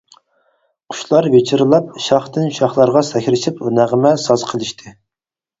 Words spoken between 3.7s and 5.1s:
نەغمە، ساز قىلىشتى.